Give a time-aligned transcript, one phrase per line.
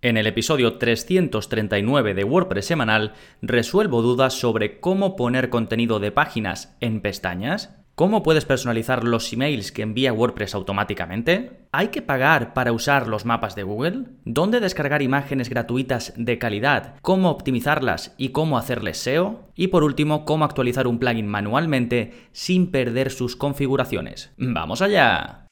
[0.00, 6.76] En el episodio 339 de WordPress semanal resuelvo dudas sobre cómo poner contenido de páginas
[6.78, 12.70] en pestañas, cómo puedes personalizar los emails que envía WordPress automáticamente, ¿hay que pagar para
[12.70, 14.04] usar los mapas de Google?
[14.24, 16.94] ¿Dónde descargar imágenes gratuitas de calidad?
[17.02, 19.48] ¿Cómo optimizarlas y cómo hacerles SEO?
[19.56, 24.32] Y por último, cómo actualizar un plugin manualmente sin perder sus configuraciones.
[24.36, 25.48] ¡Vamos allá!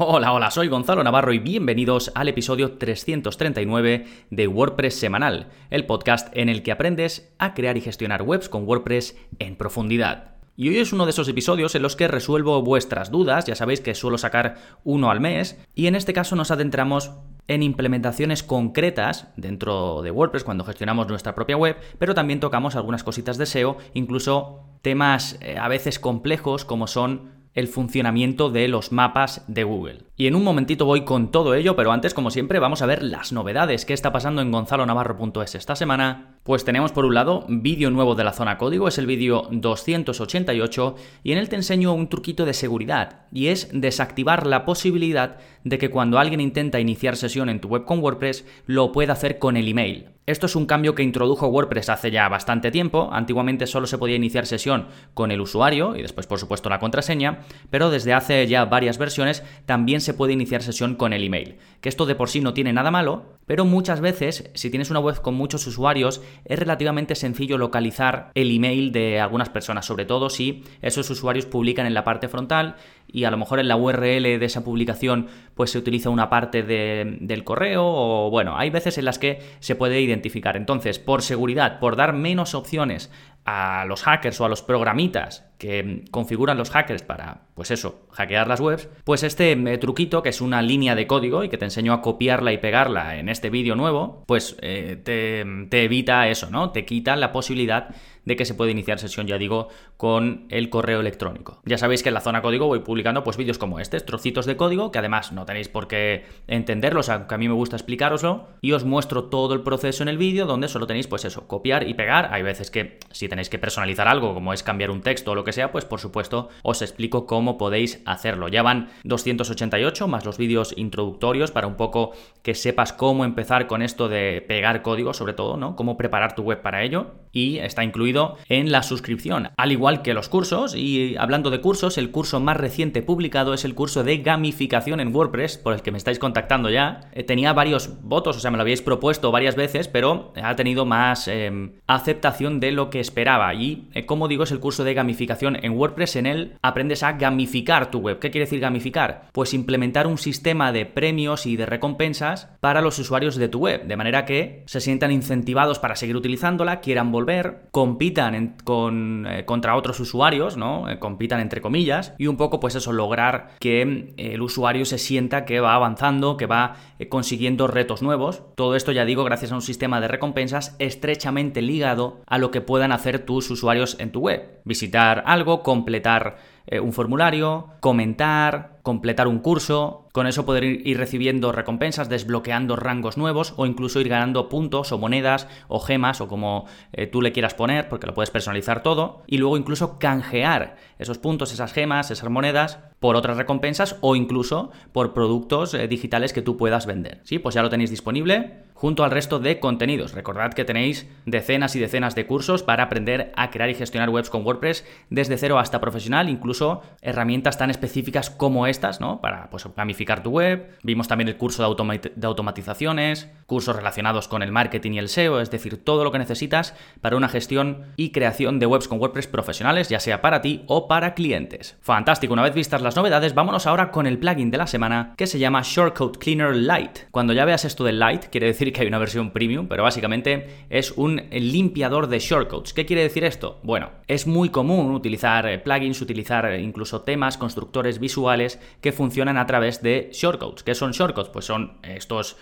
[0.00, 6.28] Hola, hola, soy Gonzalo Navarro y bienvenidos al episodio 339 de WordPress Semanal, el podcast
[6.36, 10.36] en el que aprendes a crear y gestionar webs con WordPress en profundidad.
[10.54, 13.80] Y hoy es uno de esos episodios en los que resuelvo vuestras dudas, ya sabéis
[13.80, 17.10] que suelo sacar uno al mes, y en este caso nos adentramos
[17.48, 23.02] en implementaciones concretas dentro de WordPress cuando gestionamos nuestra propia web, pero también tocamos algunas
[23.02, 28.92] cositas de SEO, incluso temas eh, a veces complejos como son el funcionamiento de los
[28.92, 30.04] mapas de Google.
[30.16, 33.02] Y en un momentito voy con todo ello, pero antes, como siempre, vamos a ver
[33.02, 36.37] las novedades que está pasando en gonzalonavarro.es esta semana.
[36.48, 40.94] Pues tenemos por un lado vídeo nuevo de la zona código, es el vídeo 288
[41.22, 45.76] y en él te enseño un truquito de seguridad y es desactivar la posibilidad de
[45.76, 49.58] que cuando alguien intenta iniciar sesión en tu web con WordPress lo pueda hacer con
[49.58, 50.06] el email.
[50.24, 53.10] Esto es un cambio que introdujo WordPress hace ya bastante tiempo.
[53.12, 57.40] Antiguamente solo se podía iniciar sesión con el usuario y después, por supuesto, la contraseña,
[57.70, 61.56] pero desde hace ya varias versiones también se puede iniciar sesión con el email.
[61.80, 65.00] Que esto de por sí no tiene nada malo, pero muchas veces, si tienes una
[65.00, 70.28] web con muchos usuarios, es relativamente sencillo localizar el email de algunas personas, sobre todo
[70.28, 72.76] si esos usuarios publican en la parte frontal
[73.10, 76.62] y a lo mejor en la URL de esa publicación pues se utiliza una parte
[76.62, 80.58] del correo o bueno, hay veces en las que se puede identificar.
[80.58, 83.10] Entonces, por seguridad, por dar menos opciones
[83.50, 88.46] a los hackers o a los programitas que configuran los hackers para, pues eso, hackear
[88.46, 91.94] las webs, pues este truquito, que es una línea de código y que te enseño
[91.94, 96.72] a copiarla y pegarla en este vídeo nuevo, pues eh, te, te, evita eso, ¿no?
[96.72, 97.88] Te quita la posibilidad
[98.28, 101.60] de que se puede iniciar sesión, ya digo, con el correo electrónico.
[101.64, 104.56] Ya sabéis que en la zona código voy publicando pues vídeos como este, trocitos de
[104.56, 108.72] código, que además no tenéis por qué entenderlos, aunque a mí me gusta explicaroslo, y
[108.72, 111.94] os muestro todo el proceso en el vídeo donde solo tenéis pues eso, copiar y
[111.94, 112.28] pegar.
[112.32, 115.44] Hay veces que si tenéis que personalizar algo, como es cambiar un texto o lo
[115.44, 118.48] que sea, pues por supuesto os explico cómo podéis hacerlo.
[118.48, 122.12] Ya van 288 más los vídeos introductorios para un poco
[122.42, 125.76] que sepas cómo empezar con esto de pegar código, sobre todo, ¿no?
[125.76, 127.14] Cómo preparar tu web para ello.
[127.32, 128.17] Y está incluido
[128.48, 130.74] en la suscripción, al igual que los cursos.
[130.74, 135.14] Y hablando de cursos, el curso más reciente publicado es el curso de gamificación en
[135.14, 137.08] WordPress, por el que me estáis contactando ya.
[137.12, 140.84] Eh, tenía varios votos, o sea, me lo habéis propuesto varias veces, pero ha tenido
[140.84, 143.54] más em, aceptación de lo que esperaba.
[143.54, 146.16] Y eh, como digo, es el curso de gamificación en WordPress.
[146.16, 148.18] En él aprendes a gamificar tu web.
[148.18, 149.28] ¿Qué quiere decir gamificar?
[149.32, 153.86] Pues implementar un sistema de premios y de recompensas para los usuarios de tu web,
[153.86, 159.74] de manera que se sientan incentivados para seguir utilizándola, quieran volver, compitan con, eh, contra
[159.74, 160.88] otros usuarios, ¿no?
[160.88, 165.44] Eh, compitan entre comillas, y un poco pues eso, lograr que el usuario se sienta
[165.44, 166.76] que va avanzando, que va
[167.08, 168.44] consiguiendo retos nuevos.
[168.54, 172.60] Todo esto, ya digo, gracias a un sistema de recompensas estrechamente ligado a lo que
[172.60, 174.60] puedan hacer tus usuarios en tu web.
[174.64, 176.36] Visitar algo, completar
[176.70, 183.18] eh, un formulario, comentar, completar un curso, con eso poder ir recibiendo recompensas, desbloqueando rangos
[183.18, 187.32] nuevos o incluso ir ganando puntos o monedas o gemas o como eh, tú le
[187.32, 192.10] quieras poner, porque lo puedes personalizar todo, y luego incluso canjear esos puntos, esas gemas,
[192.10, 197.20] esas monedas por otras recompensas o incluso por productos eh, digitales que tú puedas vender.
[197.24, 200.14] Sí, pues ya lo tenéis disponible junto al resto de contenidos.
[200.14, 204.30] Recordad que tenéis decenas y decenas de cursos para aprender a crear y gestionar webs
[204.30, 209.20] con WordPress desde cero hasta profesional, incluso herramientas tan específicas como estas, ¿no?
[209.20, 210.70] Para pues, gamificar tu web.
[210.82, 215.40] Vimos también el curso de, de automatizaciones, cursos relacionados con el marketing y el SEO,
[215.40, 219.26] es decir, todo lo que necesitas para una gestión y creación de webs con WordPress
[219.26, 221.76] profesionales, ya sea para ti o para clientes.
[221.80, 225.26] Fantástico, una vez vistas las novedades, vámonos ahora con el plugin de la semana que
[225.26, 227.08] se llama Shortcode Cleaner Lite.
[227.10, 230.66] Cuando ya veas esto del Lite, quiere decir que hay una versión premium, pero básicamente
[230.70, 232.72] es un limpiador de shortcodes.
[232.72, 233.60] ¿Qué quiere decir esto?
[233.62, 239.36] Bueno, es muy común utilizar eh, plugins, utilizar eh, incluso temas, constructores visuales que funcionan
[239.36, 240.62] a través de shortcodes.
[240.62, 241.30] ¿Qué son shortcodes?
[241.30, 242.36] Pues son estos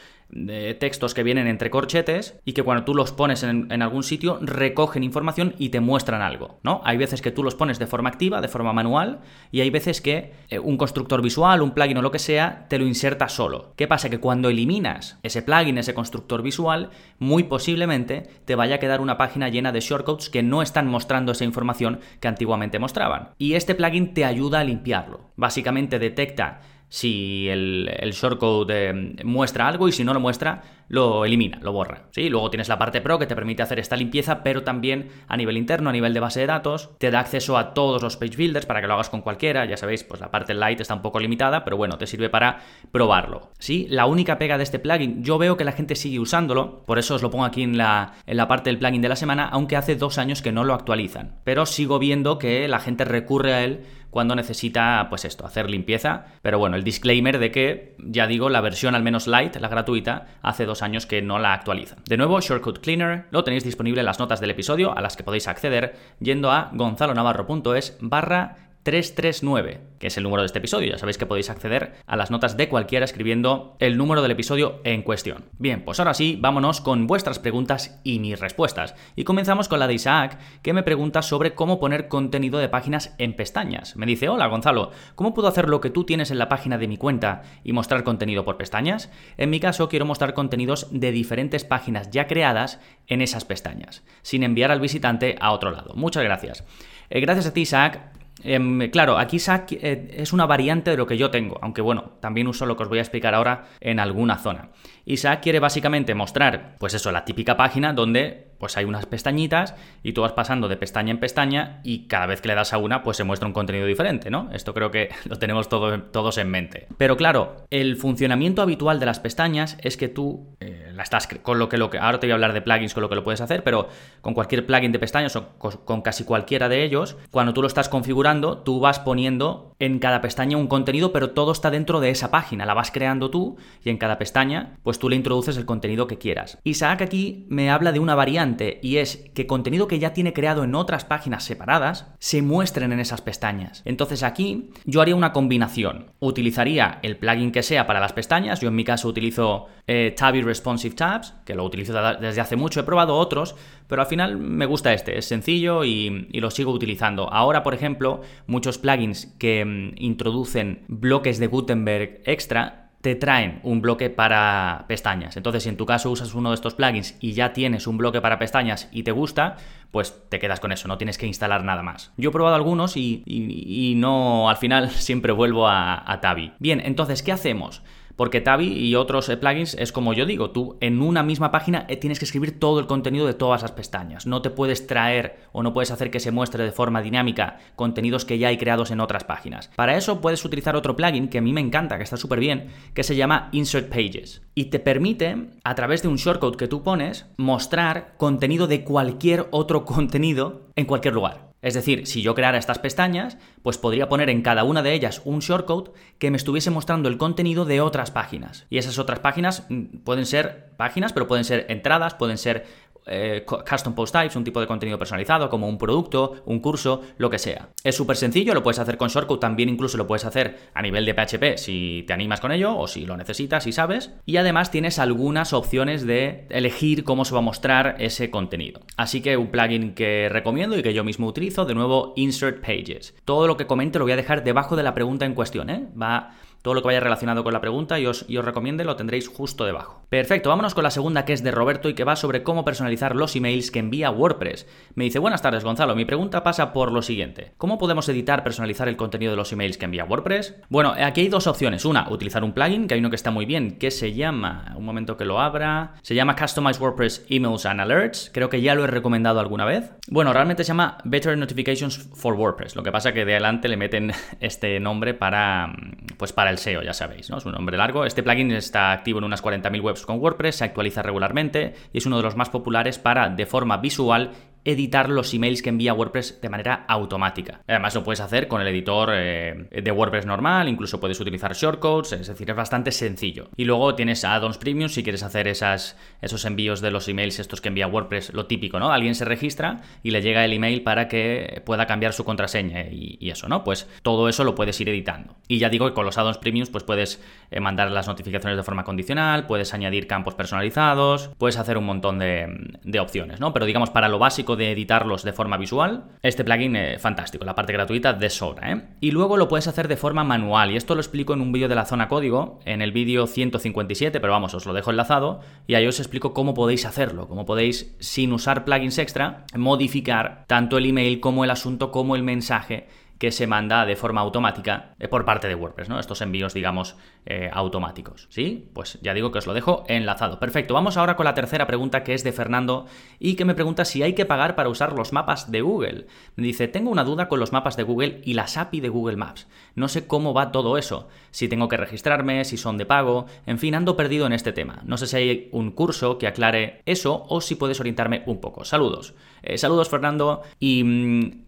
[0.81, 5.05] textos que vienen entre corchetes y que cuando tú los pones en, algún sitio recogen
[5.05, 6.81] información y te muestran algo, ¿no?
[6.85, 9.21] Hay veces que tú los pones de forma activa, de forma manual,
[9.53, 12.79] y hay veces que eh, un constructor visual, un plugin o lo que sea, te
[12.79, 13.73] lo inserta solo.
[13.77, 14.11] ¿Qué pasa?
[14.11, 19.17] Que cuando eliminas ese plugin, ese constructor visual, muy posiblemente te vaya a quedar una
[19.17, 23.31] página llena de shortcodes que no están mostrando esa información que antiguamente mostraban.
[23.39, 25.31] Y este plugin te ayuda a limpiarlo.
[25.37, 31.59] Básicamente detecta si el, shortcode eh, muestra algo y si no lo muestra, lo elimina,
[31.61, 32.05] lo borra.
[32.11, 32.29] ¿sí?
[32.29, 35.57] Luego tienes la parte pro que te permite hacer esta limpieza, pero también a nivel
[35.57, 38.67] interno, a nivel de base de datos, te da acceso a todos los page builders
[38.67, 39.65] para que lo hagas con cualquiera.
[39.65, 42.61] Ya sabéis, pues la parte light está un poco limitada, pero bueno, te sirve para
[42.93, 43.51] probarlo.
[43.59, 43.87] ¿sí?
[43.91, 47.17] La única pega de este plugin, yo veo que la gente sigue usándolo, por eso
[47.17, 49.77] os lo pongo aquí en la, en la parte del plugin de la semana, aunque
[49.77, 51.37] hace dos años que no lo actualizan.
[51.45, 53.85] Pero sigo viendo que la gente recurre a él
[54.17, 56.25] cuando necesita, pues esto, hacer limpieza.
[56.41, 60.27] Pero bueno, el disclaimer de que, ya digo, la versión al menos light, la gratuita,
[60.41, 61.99] hace dos años que no la actualizan.
[62.07, 65.23] De nuevo, Shortcut Cleaner lo tenéis disponible en las notas del episodio a las que
[65.23, 70.93] podéis acceder yendo a gonzalonavarro.es barra 339, que es el número de este episodio.
[70.93, 74.81] Ya sabéis que podéis acceder a las notas de cualquiera escribiendo el número del episodio
[74.85, 75.47] en cuestión.
[75.59, 78.95] Bien, pues ahora sí, vámonos con vuestras preguntas y mis respuestas.
[79.17, 83.13] Y comenzamos con la de Isaac, que me pregunta sobre cómo poner contenido de páginas
[83.19, 83.97] en pestañas.
[83.97, 86.87] Me dice, hola Gonzalo, ¿cómo puedo hacer lo que tú tienes en la página de
[86.87, 89.11] mi cuenta y mostrar contenido por pestañas?
[89.37, 92.79] En mi caso, quiero mostrar contenidos de diferentes páginas ya creadas
[93.09, 95.95] en esas pestañas, sin enviar al visitante a otro lado.
[95.97, 96.63] Muchas gracias.
[97.11, 98.13] Eh, gracias a ti, Isaac.
[98.43, 102.13] Em, claro, aquí SAC eh, es una variante de lo que yo tengo, aunque bueno,
[102.21, 104.69] también uso lo que os voy a explicar ahora en alguna zona.
[105.05, 110.13] Isaac quiere básicamente mostrar, pues eso, la típica página donde pues hay unas pestañitas y
[110.13, 113.03] tú vas pasando de pestaña en pestaña y cada vez que le das a una
[113.03, 114.49] pues se muestra un contenido diferente, ¿no?
[114.53, 116.89] Esto creo que lo tenemos todos en mente.
[116.99, 121.59] Pero claro, el funcionamiento habitual de las pestañas es que tú eh, la estás con
[121.59, 123.25] lo que lo que ahora te voy a hablar de plugins con lo que lo
[123.25, 123.89] puedes hacer, pero
[124.21, 127.89] con cualquier plugin de pestañas o con casi cualquiera de ellos, cuando tú lo estás
[127.89, 132.31] configurando, tú vas poniendo en cada pestaña un contenido, pero todo está dentro de esa
[132.31, 136.07] página, la vas creando tú y en cada pestaña pues tú le introduces el contenido
[136.07, 136.59] que quieras.
[136.65, 138.46] Isaac aquí me habla de una variante
[138.83, 143.01] y es que contenido que ya tiene creado en otras páginas separadas se muestren en
[143.01, 143.83] esas pestañas.
[143.85, 146.13] Entonces aquí yo haría una combinación.
[146.21, 148.61] Utilizaría el plugin que sea para las pestañas.
[148.61, 152.81] Yo en mi caso utilizo eh, Tabby Responsive Tabs, que lo utilizo desde hace mucho.
[152.81, 153.57] He probado otros,
[153.89, 155.19] pero al final me gusta este.
[155.19, 157.33] Es sencillo y, lo sigo utilizando.
[157.33, 163.83] Ahora, por ejemplo, muchos plugins que mm, introducen bloques de Gutenberg extra te traen un
[163.83, 165.37] bloque para pestañas.
[165.37, 168.21] Entonces, si en tu caso usas uno de estos plugins y ya tienes un bloque
[168.21, 169.59] para pestañas y te gusta,
[169.93, 172.13] pues te quedas con eso, no tienes que instalar nada más.
[172.17, 176.55] Yo he probado algunos y, no, al final siempre vuelvo a, a Tabi.
[176.59, 177.85] Bien, entonces, ¿qué hacemos?
[178.17, 181.85] Porque Tabi y otros eh, plugins es como yo digo, tú en una misma página
[181.89, 184.27] eh, tienes que escribir todo el contenido de todas las pestañas.
[184.27, 188.25] No te puedes traer o no puedes hacer que se muestre de forma dinámica contenidos
[188.25, 189.71] que ya hay creados en otras páginas.
[189.77, 192.69] Para eso puedes utilizar otro plugin que a mí me encanta, que está súper bien,
[192.95, 194.43] que se llama Insert Pages.
[194.55, 199.47] Y te permite, a través de un shortcode que tú pones, mostrar contenido de cualquier
[199.51, 201.46] otro contenido en cualquier lugar.
[201.63, 205.23] Es decir, si yo creara estas pestañas, pues podría poner en cada una de ellas
[205.25, 208.67] un shortcode que me estuviese mostrando el contenido de otras páginas.
[208.71, 212.67] Y esas otras páginas mm, pueden ser páginas, pero pueden ser entradas, pueden ser
[213.07, 217.31] eh, custom post types, un tipo de contenido personalizado, como un producto, un curso, lo
[217.31, 217.69] que sea.
[217.85, 221.05] Es súper sencillo, lo puedes hacer con Shortcut, también incluso lo puedes hacer a nivel
[221.05, 224.13] de PHP si te animas con ello o si lo necesitas y sabes.
[224.25, 228.81] Y además tienes algunas opciones de elegir cómo se va a mostrar ese contenido.
[228.97, 233.15] Así que un plugin que recomiendo y que yo mismo utilizo, de nuevo, Insert Pages.
[233.25, 235.87] Todo lo que comente lo voy a dejar debajo de la pregunta en cuestión, ¿eh?
[236.01, 236.35] Va
[236.67, 239.29] todo lo que vaya relacionado con la pregunta y os, y os recomiende lo tendréis
[239.29, 240.03] justo debajo.
[240.09, 243.15] Perfecto, vámonos con la segunda que es de Roberto y que va sobre cómo personalizar
[243.15, 244.67] los emails que envía WordPress.
[244.97, 247.53] Me dice, buenas tardes Gonzalo, mi pregunta pasa por lo siguiente.
[247.57, 250.57] ¿Cómo podemos editar, personalizar el contenido de los emails que envía WordPress?
[250.69, 251.85] Bueno, aquí hay dos opciones.
[251.85, 254.85] Una, utilizar un plugin, que hay uno que está muy bien, que se llama, un
[254.85, 258.33] momento que lo abra, se llama Customize WordPress Emails and Alerts.
[258.35, 259.93] Creo que ya lo he recomendado alguna vez.
[260.09, 262.75] Bueno, realmente se llama Better Notifications for WordPress.
[262.75, 265.73] Lo que pasa que de adelante le meten este nombre para,
[266.17, 267.39] pues para el SEO, ya sabéis, ¿no?
[267.39, 268.05] Es un nombre largo.
[268.05, 272.07] Este plugin está activo en unas 40.000 webs con WordPress, se actualiza regularmente y es
[272.07, 274.33] uno de los más populares para, de forma visual,
[274.67, 277.61] editar los emails que envía WordPress de manera automática.
[277.69, 282.13] Además lo puedes hacer con el editor eh, de WordPress normal, incluso puedes utilizar shortcodes,
[282.13, 283.49] es decir, es bastante sencillo.
[283.57, 287.61] Y luego tienes add-ons premium si quieres hacer esas, esos envíos de los emails estos
[287.61, 288.91] que envía WordPress, lo típico, ¿no?
[288.91, 293.31] Alguien se registra y le llega el email para que pueda cambiar su contraseña y,
[293.31, 293.65] eso, ¿no?
[293.65, 295.37] Pues todo eso lo puedes ir editando.
[295.49, 298.63] Y ya digo que con los add-ons premiums pues puedes eh, mandar las notificaciones de
[298.65, 303.53] forma condicional, puedes añadir campos personalizados, puedes hacer un montón de, opciones, ¿no?
[303.53, 307.55] Pero digamos, para lo básico de editarlos de forma visual, este plugin es fantástico, la
[307.55, 308.83] parte gratuita de sobra, ¿eh?
[309.01, 311.69] Y luego lo puedes hacer de forma manual, y esto lo explico en un vídeo
[311.69, 315.75] de la zona código, en el vídeo 157, pero vamos, os lo dejo enlazado, y
[315.75, 320.87] ahí os explico cómo podéis hacerlo, cómo podéis, sin usar plugins extra, modificar tanto el
[320.87, 322.87] email como el asunto como el mensaje
[323.19, 325.99] que se manda de forma automática eh, por parte de WordPress, ¿no?
[325.99, 328.27] Estos envíos, digamos, eh, automáticos.
[328.31, 328.69] ¿Sí?
[328.73, 330.39] Pues ya digo que os lo dejo enlazado.
[330.39, 330.75] Perfecto.
[330.75, 332.87] Vamos ahora con la tercera pregunta que es de Fernando
[333.19, 336.07] y que me pregunta si hay que pagar para usar los mapas de Google.
[336.37, 339.17] Me dice, tengo una duda con los mapas de Google y las API de Google
[339.17, 339.47] Maps.
[339.75, 341.09] No sé cómo va todo eso.
[341.31, 343.27] Si tengo que registrarme, si son de pago.
[343.47, 344.83] En fin, ando perdido en este tema.
[344.85, 348.65] No sé si hay un curso que aclare eso o si puedes orientarme un poco.
[348.65, 349.15] Saludos.
[349.43, 350.43] Eh, saludos, Fernando.
[350.59, 351.46] Y mm,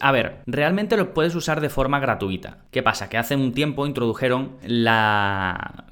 [0.00, 2.58] a ver, realmente lo puedes usar de forma gratuita.
[2.70, 3.08] ¿Qué pasa?
[3.08, 5.86] Que hace un tiempo introdujeron la,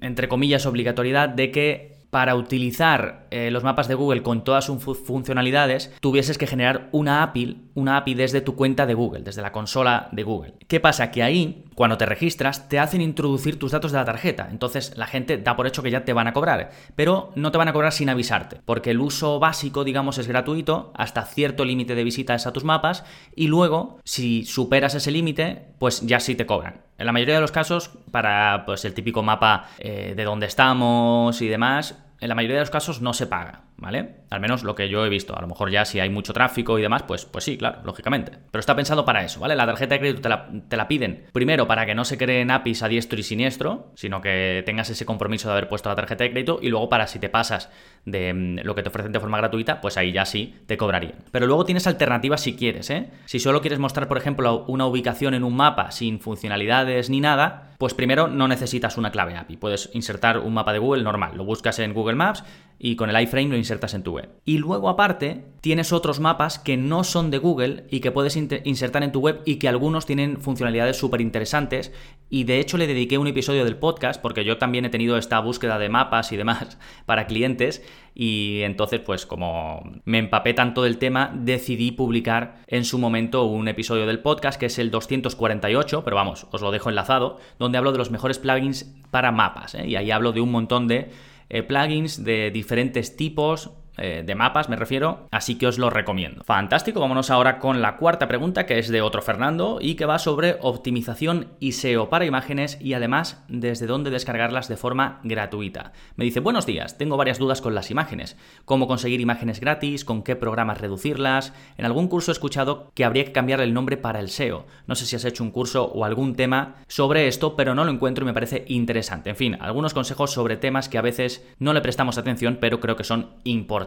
[0.00, 4.98] entre comillas, obligatoriedad de que para utilizar eh, los mapas de Google con todas sus
[4.98, 9.50] funcionalidades, tuvieses que generar una API, una API desde tu cuenta de Google, desde la
[9.50, 10.52] consola de Google.
[10.68, 11.10] ¿Qué pasa?
[11.10, 14.48] Que ahí, cuando te registras, te hacen introducir tus datos de la tarjeta.
[14.50, 17.56] Entonces la gente da por hecho que ya te van a cobrar, pero no te
[17.56, 21.94] van a cobrar sin avisarte, porque el uso básico, digamos, es gratuito hasta cierto límite
[21.94, 26.44] de visitas a tus mapas y luego, si superas ese límite, pues ya sí te
[26.44, 26.82] cobran.
[26.98, 31.40] En la mayoría de los casos, para pues, el típico mapa eh, de dónde estamos
[31.42, 34.22] y demás, en la mayoría de los casos no se paga, ¿vale?
[34.30, 35.36] Al menos lo que yo he visto.
[35.36, 38.32] A lo mejor ya si hay mucho tráfico y demás, pues, pues sí, claro, lógicamente.
[38.50, 39.54] Pero está pensado para eso, ¿vale?
[39.54, 42.50] La tarjeta de crédito te la, te la, piden primero para que no se creen
[42.50, 46.24] APIs a diestro y siniestro, sino que tengas ese compromiso de haber puesto la tarjeta
[46.24, 47.70] de crédito y luego para si te pasas
[48.04, 51.16] de mm, lo que te ofrecen de forma gratuita, pues ahí ya sí te cobrarían.
[51.30, 53.10] Pero luego tienes alternativas si quieres, ¿eh?
[53.26, 57.72] Si solo quieres mostrar, por ejemplo, una ubicación en un mapa sin funcionalidades ni nada,
[57.82, 59.56] pues primero no necesitas una clave API.
[59.56, 61.36] Puedes insertar un mapa de Google normal.
[61.36, 62.44] Lo buscas en Google Maps
[62.84, 64.28] y con el iframe lo insertas en tu web.
[64.44, 69.04] Y luego aparte tienes otros mapas que no son de Google y que puedes insertar
[69.04, 71.92] en tu web y que algunos tienen funcionalidades súper interesantes.
[72.28, 75.38] Y de hecho le dediqué un episodio del podcast porque yo también he tenido esta
[75.38, 77.84] búsqueda de mapas y demás para clientes.
[78.16, 83.68] Y entonces, pues como me empapé tanto del tema, decidí publicar en su momento un
[83.68, 87.92] episodio del podcast que es el 248, pero vamos, os lo dejo enlazado, donde hablo
[87.92, 89.76] de los mejores plugins para mapas.
[89.76, 89.86] ¿eh?
[89.86, 91.12] Y ahí hablo de un montón de
[91.60, 96.42] plugins de diferentes tipos, eh, de mapas me refiero, así que os lo recomiendo.
[96.44, 100.18] Fantástico, vámonos ahora con la cuarta pregunta que es de otro Fernando y que va
[100.18, 105.92] sobre optimización y SEO para imágenes y además desde dónde descargarlas de forma gratuita.
[106.16, 110.22] Me dice, buenos días, tengo varias dudas con las imágenes, cómo conseguir imágenes gratis, con
[110.22, 114.20] qué programas reducirlas, en algún curso he escuchado que habría que cambiar el nombre para
[114.20, 117.74] el SEO, no sé si has hecho un curso o algún tema sobre esto, pero
[117.74, 119.30] no lo encuentro y me parece interesante.
[119.30, 122.96] En fin, algunos consejos sobre temas que a veces no le prestamos atención, pero creo
[122.96, 123.81] que son importantes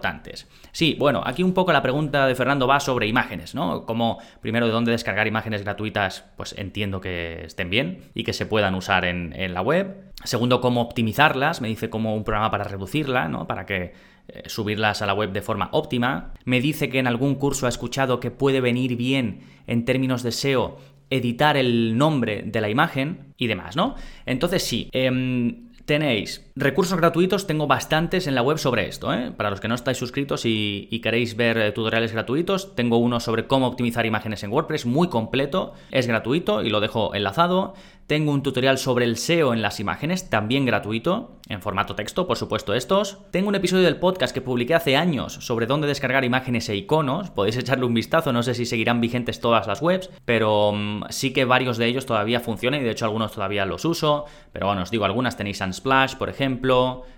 [0.71, 3.85] Sí, bueno, aquí un poco la pregunta de Fernando va sobre imágenes, ¿no?
[3.85, 8.45] Como primero de dónde descargar imágenes gratuitas, pues entiendo que estén bien y que se
[8.45, 10.11] puedan usar en, la web.
[10.23, 13.47] Segundo, cómo optimizarlas, me dice como un programa para reducirla, ¿no?
[13.47, 13.93] Para que
[14.27, 16.33] eh, subirlas a la web de forma óptima.
[16.45, 20.31] Me dice que en algún curso ha escuchado que puede venir bien en términos de
[20.31, 20.77] SEO
[21.09, 23.95] editar el nombre de la imagen y demás, ¿no?
[24.25, 29.13] Entonces sí, em, tenéis recursos gratuitos, tengo bastantes en la web sobre esto.
[29.13, 29.31] ¿eh?
[29.35, 33.45] Para los que no estáis suscritos y, queréis ver eh, tutoriales gratuitos, tengo uno sobre
[33.47, 37.73] cómo optimizar imágenes en WordPress, muy completo, es gratuito y lo dejo enlazado.
[38.07, 42.37] Tengo un tutorial sobre el SEO en las imágenes, también gratuito, en formato texto, por
[42.37, 43.17] supuesto estos.
[43.31, 47.31] Tengo un episodio del podcast que publiqué hace años sobre dónde descargar imágenes e iconos,
[47.31, 51.33] podéis echarle un vistazo, no sé si seguirán vigentes todas las webs, pero mm, sí
[51.33, 54.83] que varios de ellos todavía funcionan y de hecho algunos todavía los uso, pero bueno,
[54.83, 56.44] os digo, algunas tenéis Unsplash, por ejemplo,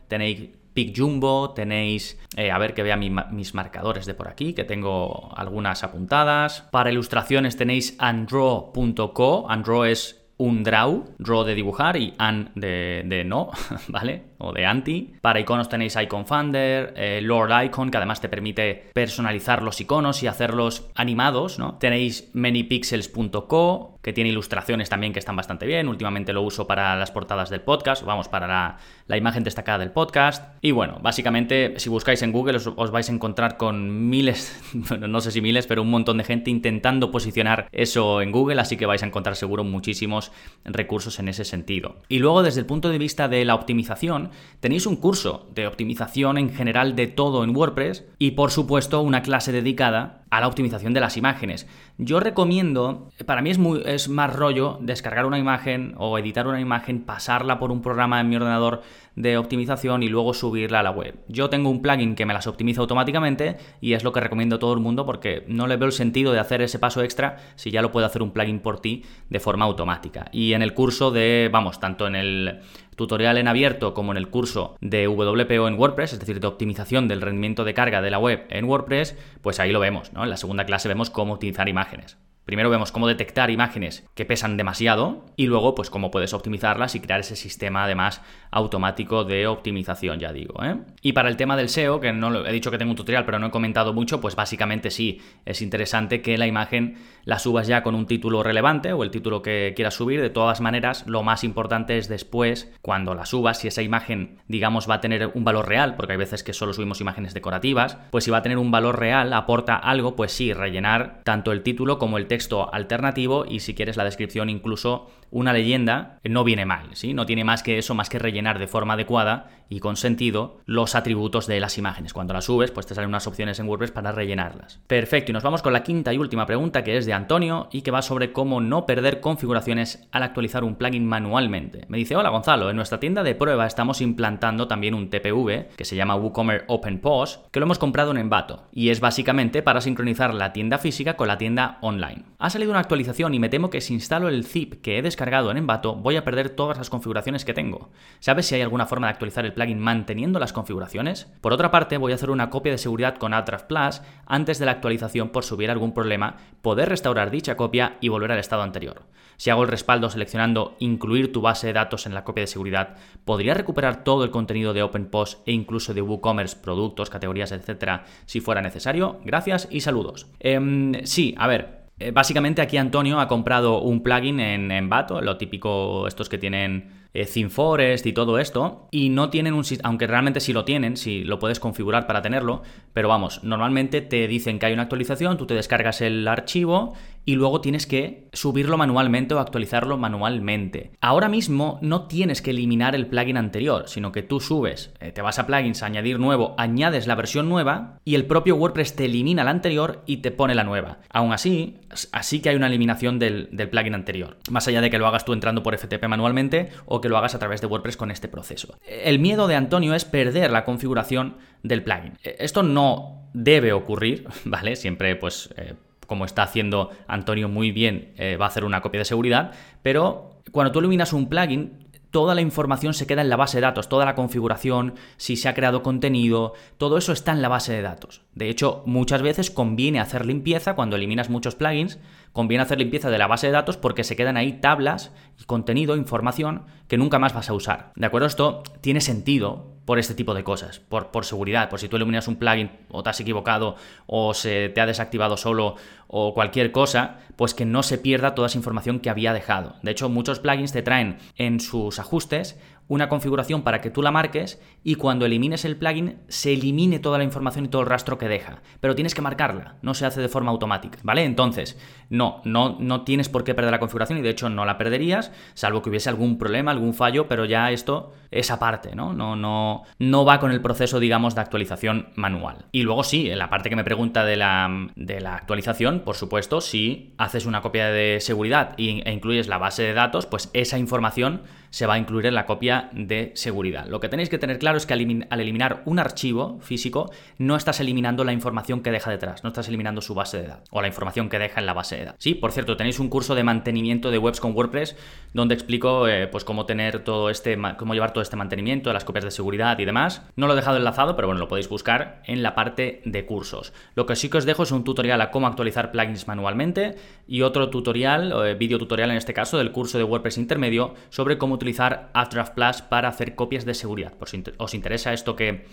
[0.07, 0.50] tenéis
[0.96, 5.84] Jumbo, tenéis, eh, a ver que vea mis marcadores de por aquí, que tengo algunas
[5.84, 6.62] apuntadas.
[6.72, 13.50] Para ilustraciones tenéis andro.co, andro es un draw, draw de dibujar y an de no,
[13.88, 14.24] ¿vale?
[14.38, 15.13] O de anti.
[15.22, 20.24] Para iconos tenéis Icon Finder, eh, Lord Icon, que además te permite personalizar los iconos
[20.24, 21.75] y hacerlos animados, ¿no?
[21.75, 25.88] Tenéis manypixels.co, que tiene ilustraciones también que están bastante bien.
[25.89, 30.56] Últimamente lo uso para las portadas del podcast, vamos, para la, imagen destacada del podcast.
[30.62, 34.62] Y bueno, básicamente, si buscáis en Google os, vais a encontrar con miles,
[35.00, 38.77] no sé si miles, pero un montón de gente intentando posicionar eso en Google, así
[38.77, 40.32] que vais a encontrar seguro muchísimos
[40.63, 41.98] recursos en ese sentido.
[42.08, 44.26] Y luego, desde el punto de vista de la optimización,
[44.60, 49.22] tenéis un curso de optimización en general de todo en WordPress y, por supuesto, una
[49.22, 51.67] clase dedicada a la optimización de las imágenes.
[51.98, 56.60] Yo recomiendo, para mí es, muy, es más rollo descargar una imagen o editar una
[56.60, 58.81] imagen, pasarla por un programa en mi ordenador
[59.15, 61.15] de optimización y luego subirla a la web.
[61.27, 64.60] Yo tengo un plugin que me las optimiza automáticamente y es lo que recomiendo a
[64.60, 67.72] todo el mundo porque no le veo el sentido de hacer ese paso extra si
[67.72, 70.27] ya lo puede hacer un plugin por ti de forma automática.
[70.31, 72.60] Y en el curso de, vamos, tanto en el
[72.98, 77.08] tutorial en abierto como en el curso de WPO en WordPress, es decir, de optimización
[77.08, 80.24] del rendimiento de carga de la web en WordPress, pues ahí lo vemos, ¿no?
[80.24, 82.18] En la segunda clase vemos cómo utilizar imágenes.
[82.48, 87.01] Primero vemos cómo detectar imágenes que pesan demasiado y luego pues cómo puedes optimizarlas y
[87.01, 90.63] crear ese sistema además automático de optimización, ya digo.
[90.63, 90.77] ¿eh?
[91.01, 93.38] Y para el tema del SEO, que no he dicho que tengo un tutorial pero
[93.38, 97.84] no he comentado mucho, pues básicamente sí, es interesante que la imagen la subas ya
[97.84, 100.22] con un título relevante o el título que quieras subir.
[100.22, 104.89] De todas maneras, lo más importante es después, cuando la subas, si esa imagen digamos
[104.89, 108.24] va a tener un valor real, porque hay veces que solo subimos imágenes decorativas, pues
[108.24, 112.00] si va a tener un valor real, aporta algo, pues sí, rellenar tanto el título
[112.00, 116.65] como el texto texto alternativo y si quieres la descripción incluso una leyenda no viene
[116.65, 117.15] mal, ¿sí?
[117.15, 120.94] No tiene más que eso, más que rellenar de forma adecuada y con sentido los
[120.96, 122.13] atributos de las imágenes.
[122.13, 124.79] Cuando las subes, pues te salen unas opciones en WordPress para rellenarlas.
[124.88, 127.82] Perfecto, y nos vamos con la quinta y última pregunta que es de Antonio y
[127.82, 131.86] que va sobre cómo no perder configuraciones al actualizar un plugin manualmente.
[131.89, 135.86] Me dice, hola Gonzalo, en nuestra tienda de prueba estamos implantando también un TPV que
[135.86, 139.82] se llama WooCommerce Open Pause, que lo hemos comprado en Envato y es básicamente para
[139.82, 142.24] sincronizar la tienda física con la tienda online.
[142.39, 145.51] Ha salido una actualización y me temo que si instalo el zip que he descargado
[145.51, 147.89] en Envato voy a perder todas las configuraciones que tengo.
[148.19, 151.27] ¿Sabes si hay alguna forma de actualizar el plugin manteniendo las configuraciones?
[151.41, 154.65] Por otra parte, voy a hacer una copia de seguridad con Ahrefs Plus antes de
[154.65, 158.62] la actualización por si hubiera algún problema, poder restaurar dicha copia y volver al estado
[158.62, 159.03] anterior.
[159.38, 162.96] Si hago el respaldo seleccionando incluir tu base de datos en la copia de seguridad,
[163.24, 168.41] ¿podría recuperar todo el contenido de OpenPost e incluso de WooCommerce, productos, categorías, etcétera, si
[168.41, 169.19] fuera necesario?
[169.24, 170.27] Gracias y saludos.
[170.39, 171.76] Em, sí, a ver, eh,
[172.13, 177.06] básicamente aquí Antonio ha comprado un plugin en, en Bato, lo típico, estos que tienen
[177.17, 181.24] eh, ThemeForest y todo esto, y no tienen un aunque realmente sí lo tienen, si
[181.24, 182.62] lo puedes configurar para tenerlo,
[182.93, 186.93] pero vamos, normalmente te dicen que hay una actualización, tú te descargas el archivo
[187.27, 190.91] y luego tienes que subirlo manualmente o actualizarlo manualmente.
[191.01, 195.21] Ahora mismo no tienes que eliminar el plugin anterior, sino que tú subes, eh, te
[195.21, 199.43] vas a plugins, añadir nuevo, añades la versión nueva y el propio WordPress te elimina
[199.43, 201.00] la anterior y te pone la nueva.
[201.09, 201.75] Aún así,
[202.13, 205.33] así que hay una eliminación del plugin anterior, más allá de que lo hagas tú
[205.33, 208.77] entrando por FTP manualmente o que lo hagas a través de WordPress con este proceso.
[208.85, 212.17] El miedo de Antonio es perder la configuración del plugin.
[212.24, 214.75] E, esto no debe ocurrir, ¿vale?
[214.75, 215.75] Siempre pues eh,
[216.07, 219.51] como está haciendo Antonio muy bien, eh, va a hacer una copia de seguridad,
[219.83, 223.61] pero cuando tú eliminas un plugin, toda la información se queda en la base de
[223.61, 227.74] datos, toda la configuración, si se ha creado contenido, todo eso está en la base
[227.74, 228.24] de datos.
[228.33, 232.00] De hecho, muchas veces conviene hacer limpieza cuando eliminas muchos plugins,
[232.33, 235.11] conviene hacer limpieza de la base de datos porque se quedan ahí tablas
[235.46, 237.92] contenido, información que nunca más vas a usar.
[237.96, 238.27] ¿De acuerdo?
[238.27, 242.27] Esto tiene sentido por este tipo de cosas, por, por seguridad, por si tú eliminas
[242.27, 245.75] un plugin o te has equivocado o se te ha desactivado solo
[246.07, 249.75] o cualquier cosa, pues que no se pierda toda esa información que había dejado.
[249.83, 254.11] De hecho, muchos plugins te traen en sus ajustes una configuración para que tú la
[254.11, 258.17] marques y cuando elimines el plugin se elimine toda la información y todo el rastro
[258.17, 258.61] que deja.
[258.79, 261.23] Pero tienes que marcarla, no se hace de forma automática, ¿vale?
[261.25, 261.77] Entonces,
[262.09, 265.31] no, no, no tienes por qué perder la configuración y de hecho no la perderías,
[265.53, 269.13] salvo que hubiese algún problema, algún fallo, pero ya esto es aparte, ¿no?
[269.13, 272.65] No, no, no va con el proceso, digamos, de actualización manual.
[272.71, 276.15] Y luego sí, en la parte que me pregunta de la, de la actualización, por
[276.15, 280.77] supuesto, si haces una copia de seguridad e incluyes la base de datos, pues esa
[280.77, 283.87] información se va a incluir en la copia de seguridad.
[283.87, 287.79] Lo que tenéis que tener claro es que al eliminar un archivo físico no estás
[287.79, 290.87] eliminando la información que deja detrás, no estás eliminando su base de datos o la
[290.87, 292.24] información que deja en la base de datos.
[292.24, 294.96] Sí, por cierto, tenéis un curso de mantenimiento de webs con WordPress
[295.33, 299.25] donde explico eh, pues cómo tener todo este, cómo llevar todo este mantenimiento, las copias
[299.25, 300.24] de seguridad y demás.
[300.35, 303.74] No lo he dejado enlazado, pero bueno, lo podéis buscar en la parte de cursos.
[303.96, 306.96] Lo que sí que os dejo es un tutorial a cómo actualizar plugins manualmente
[307.27, 311.37] y otro tutorial, eh, vídeo tutorial en este caso, del curso de WordPress intermedio sobre
[311.37, 314.14] cómo utilizar After Plus para hacer copias de seguridad.
[314.14, 315.66] Por si os interesa esto que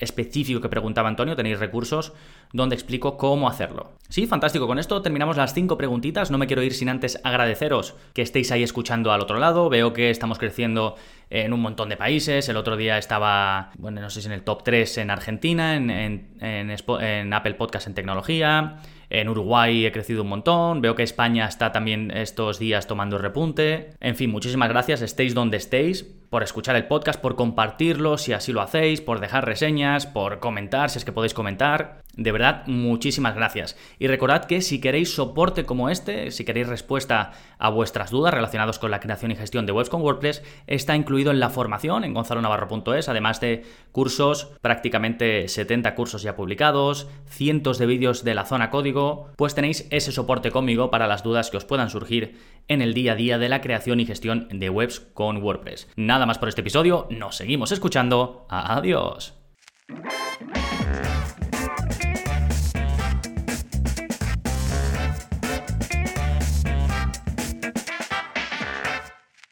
[0.00, 2.12] específico que preguntaba Antonio, tenéis recursos
[2.52, 3.92] donde explico cómo hacerlo.
[4.08, 4.66] Sí, fantástico.
[4.66, 6.30] Con esto terminamos las cinco preguntitas.
[6.30, 9.68] No me quiero ir sin antes agradeceros que estéis ahí escuchando al otro lado.
[9.68, 10.96] Veo que estamos creciendo
[11.30, 12.48] en un montón de países.
[12.48, 16.36] El otro día estaba, bueno, no sé si en el top 3 en Argentina, en,
[16.40, 18.78] en Apple Podcast en tecnología.
[19.10, 23.90] En Uruguay he crecido un montón, veo que España está también estos días tomando repunte.
[24.00, 28.52] En fin, muchísimas gracias, estéis donde estéis, por escuchar el podcast, por compartirlo si así
[28.52, 32.02] lo hacéis, por dejar reseñas, por comentar si es que podéis comentar.
[32.18, 33.78] De verdad, muchísimas gracias.
[34.00, 38.80] Y recordad que si queréis soporte como este, si queréis respuesta a vuestras dudas relacionadas
[38.80, 42.14] con la creación y gestión de webs con WordPress, está incluido en la formación en
[42.14, 48.70] gonzalonavarro.es, además de cursos, prácticamente 70 cursos ya publicados, cientos de vídeos de la zona
[48.70, 52.94] código, pues tenéis ese soporte conmigo para las dudas que os puedan surgir en el
[52.94, 55.86] día a día de la creación y gestión de webs con WordPress.
[55.94, 58.44] Nada más por este episodio, nos seguimos escuchando.
[58.48, 59.34] Adiós.